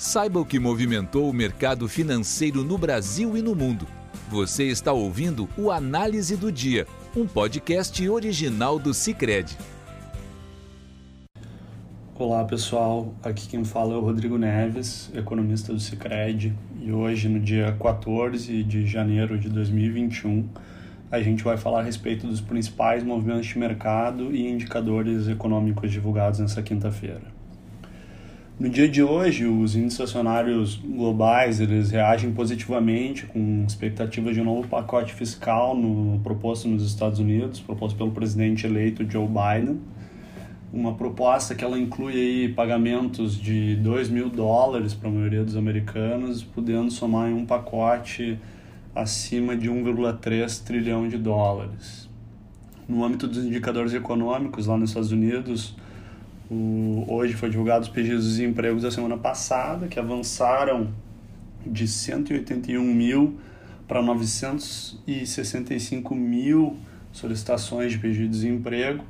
[0.00, 3.86] Saiba o que movimentou o mercado financeiro no Brasil e no mundo.
[4.30, 9.58] Você está ouvindo o Análise do Dia, um podcast original do Cicred.
[12.14, 17.38] Olá pessoal, aqui quem fala é o Rodrigo Neves, economista do Cicred, e hoje, no
[17.38, 20.48] dia 14 de janeiro de 2021,
[21.10, 26.40] a gente vai falar a respeito dos principais movimentos de mercado e indicadores econômicos divulgados
[26.40, 27.39] nessa quinta-feira.
[28.60, 34.44] No dia de hoje, os índices acionários globais eles reagem positivamente com expectativa de um
[34.44, 39.80] novo pacote fiscal no, proposto nos Estados Unidos, proposto pelo presidente eleito Joe Biden.
[40.70, 45.56] Uma proposta que ela inclui aí pagamentos de 2 mil dólares para a maioria dos
[45.56, 48.38] americanos, podendo somar em um pacote
[48.94, 52.10] acima de 1,3 trilhão de dólares.
[52.86, 55.74] No âmbito dos indicadores econômicos, lá nos Estados Unidos,
[56.50, 60.88] o, hoje foi divulgado os pedidos de desemprego da semana passada, que avançaram
[61.64, 63.38] de 181 mil
[63.86, 66.76] para 965 mil
[67.12, 69.04] solicitações de pedido de desemprego,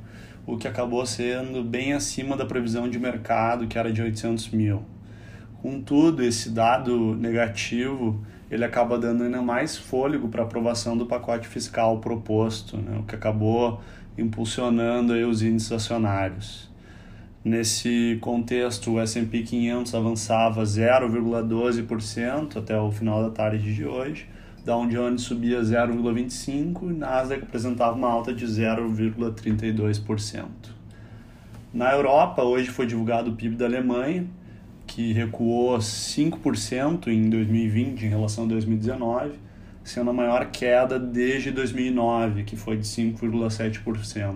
[0.45, 4.83] o que acabou sendo bem acima da previsão de mercado, que era de 800 mil.
[5.61, 11.47] Contudo, esse dado negativo ele acaba dando ainda mais fôlego para a aprovação do pacote
[11.47, 13.79] fiscal proposto, né, o que acabou
[14.17, 16.70] impulsionando aí os índices acionários.
[17.43, 24.27] Nesse contexto, o S&P 500 avançava 0,12% até o final da tarde de hoje,
[24.63, 30.45] Dow Jones subia 0,25% e Nasdaq apresentava uma alta de 0,32%.
[31.73, 34.27] Na Europa, hoje foi divulgado o PIB da Alemanha,
[34.85, 39.31] que recuou 5% em 2020 em relação a 2019,
[39.83, 44.35] sendo a maior queda desde 2009, que foi de 5,7%.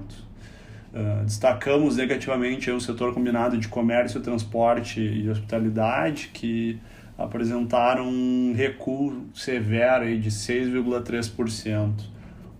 [0.95, 6.79] Uh, destacamos negativamente o setor combinado de comércio, transporte e hospitalidade, que
[7.17, 11.91] apresentaram um recuo severo aí de 6,3%,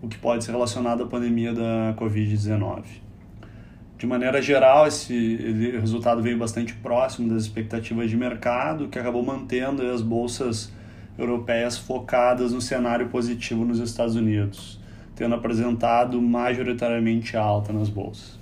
[0.02, 3.06] o que pode ser relacionado à pandemia da Covid-19
[3.98, 5.36] de maneira geral, esse
[5.80, 10.70] resultado veio bastante próximo das expectativas de mercado, que acabou mantendo as bolsas
[11.18, 14.78] europeias focadas no cenário positivo nos Estados Unidos,
[15.16, 18.38] tendo apresentado majoritariamente alta nas bolsas.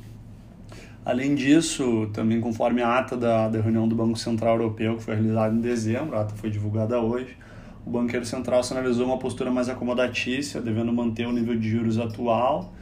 [1.04, 5.14] Além disso, também conforme a ata da, da reunião do Banco Central Europeu, que foi
[5.14, 7.36] realizada em dezembro, a ata foi divulgada hoje,
[7.86, 12.72] o banqueiro central sinalizou uma postura mais acomodatícia, devendo manter o nível de juros atual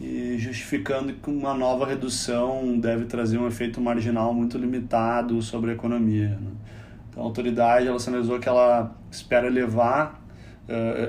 [0.00, 5.74] e justificando que uma nova redução deve trazer um efeito marginal muito limitado sobre a
[5.74, 6.30] economia.
[6.30, 6.50] Né?
[7.08, 10.27] Então, a autoridade ela sinalizou que ela espera elevar, eh,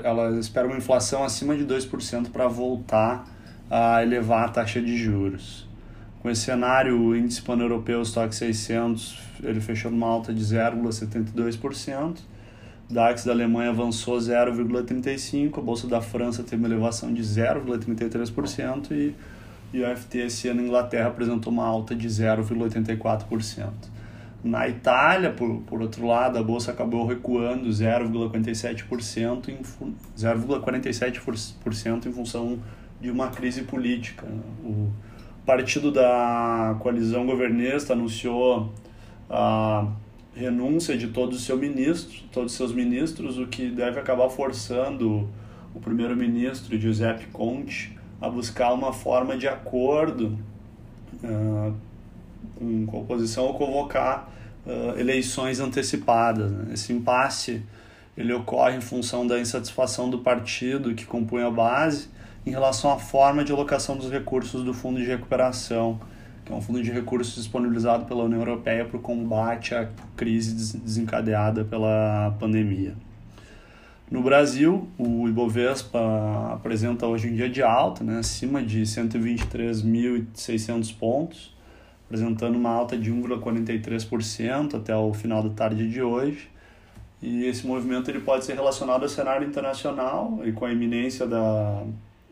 [0.02, 3.26] ela espera uma inflação acima de 2% para voltar
[3.70, 5.68] a elevar a taxa de juros.
[6.20, 12.18] Com esse cenário, o índice pan-europeu, Stock 600, ele fechou numa alta de 0,72%,
[12.90, 19.14] DAX da Alemanha avançou 0,35%, a Bolsa da França teve uma elevação de 0,33% e,
[19.72, 23.70] e o FTSE na Inglaterra apresentou uma alta de 0,84%.
[24.42, 29.58] Na Itália, por, por outro lado, a bolsa acabou recuando 0,47% em
[30.16, 32.58] 0,47% em função
[33.00, 34.26] de uma crise política.
[34.64, 34.90] O
[35.44, 38.72] partido da coalizão governista anunciou
[39.28, 39.86] a
[40.34, 45.28] renúncia de todos os seus ministros, todos os seus ministros, o que deve acabar forçando
[45.74, 50.38] o primeiro-ministro Giuseppe Conte a buscar uma forma de acordo
[51.22, 51.74] uh,
[52.86, 54.28] com a oposição ou convocar
[54.66, 56.50] uh, eleições antecipadas.
[56.50, 56.74] Né?
[56.74, 57.62] Esse impasse
[58.16, 62.08] ele ocorre em função da insatisfação do partido que compõe a base
[62.44, 66.00] em relação à forma de alocação dos recursos do Fundo de Recuperação
[66.50, 70.76] que é um fundo de recursos disponibilizado pela União Europeia para o combate à crise
[70.78, 72.96] desencadeada pela pandemia.
[74.10, 81.54] No Brasil, o Ibovespa apresenta hoje um dia de alta, né, acima de 123.600 pontos,
[82.10, 86.50] apresentando uma alta de 1,43% até o final da tarde de hoje.
[87.22, 91.84] E esse movimento ele pode ser relacionado ao cenário internacional e com a iminência da,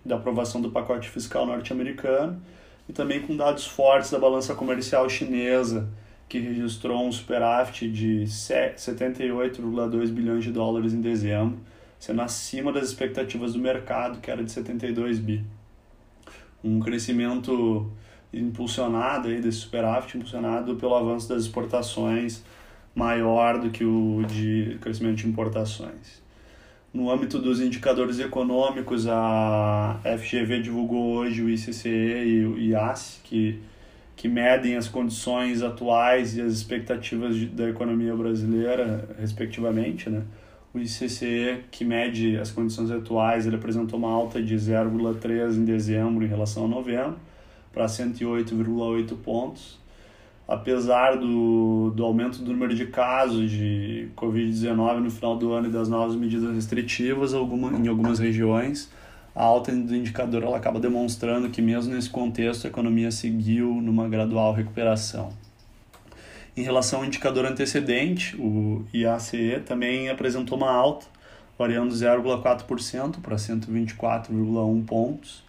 [0.04, 2.42] da aprovação do pacote fiscal norte-americano
[2.88, 5.88] e também com dados fortes da balança comercial chinesa,
[6.28, 11.56] que registrou um superávit de 78,2 bilhões de dólares em dezembro,
[12.00, 15.44] sendo acima das expectativas do mercado, que era de 72 bi.
[16.64, 17.88] Um crescimento
[18.32, 22.44] impulsionado aí desse superávit, impulsionado pelo avanço das exportações
[22.94, 26.22] maior do que o de crescimento de importações.
[26.92, 33.60] No âmbito dos indicadores econômicos, a FGV divulgou hoje o ICCE e o IAS, que
[34.18, 40.24] que medem as condições atuais e as expectativas de, da economia brasileira, respectivamente, né?
[40.74, 46.24] O ICCE, que mede as condições atuais, ele apresentou uma alta de 0,3 em dezembro
[46.24, 47.16] em relação a novembro,
[47.78, 49.78] para 108,8 pontos.
[50.48, 55.70] Apesar do, do aumento do número de casos de Covid-19 no final do ano e
[55.70, 58.90] das novas medidas restritivas alguma, em algumas regiões,
[59.32, 64.08] a alta do indicador ela acaba demonstrando que, mesmo nesse contexto, a economia seguiu numa
[64.08, 65.32] gradual recuperação.
[66.56, 71.06] Em relação ao indicador antecedente, o IACE também apresentou uma alta,
[71.56, 75.44] variando 0,4% para 124,1 pontos.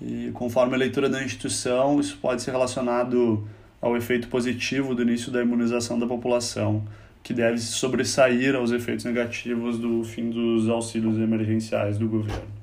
[0.00, 3.48] E conforme a leitura da instituição, isso pode ser relacionado
[3.80, 6.84] ao efeito positivo do início da imunização da população,
[7.22, 12.54] que deve sobressair aos efeitos negativos do fim dos auxílios emergenciais do governo.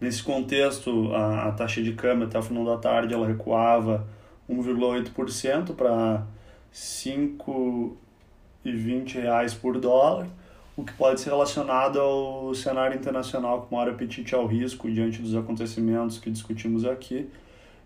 [0.00, 4.06] Nesse contexto, a, a taxa de câmbio até o final da tarde ela recuava
[4.48, 6.22] 1,8% para R$
[6.70, 10.28] 5,20 por dólar,
[10.76, 15.34] o que pode ser relacionado ao cenário internacional com maior apetite ao risco diante dos
[15.34, 17.28] acontecimentos que discutimos aqui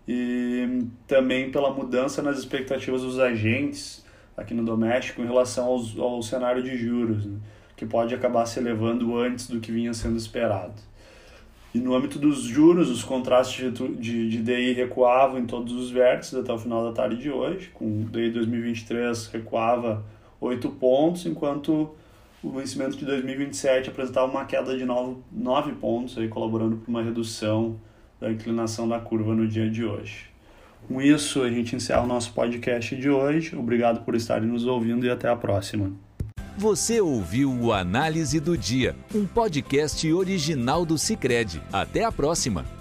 [0.07, 4.03] e também pela mudança nas expectativas dos agentes
[4.35, 7.37] aqui no doméstico em relação aos, ao cenário de juros, né,
[7.77, 10.73] que pode acabar se elevando antes do que vinha sendo esperado.
[11.73, 15.89] E no âmbito dos juros, os contratos de, de, de DI recuavam em todos os
[15.89, 20.03] vértices até o final da tarde de hoje, com o DI 2023 recuava
[20.41, 21.95] 8 pontos, enquanto
[22.43, 27.03] o vencimento de 2027 apresentava uma queda de 9, 9 pontos, aí, colaborando para uma
[27.03, 27.79] redução
[28.19, 30.29] da inclinação da curva no dia de hoje.
[30.87, 33.55] Com isso, a gente encerra o nosso podcast de hoje.
[33.55, 35.91] Obrigado por estarem nos ouvindo e até a próxima.
[36.57, 41.61] Você ouviu o Análise do Dia, um podcast original do Cicred.
[41.71, 42.80] Até a próxima!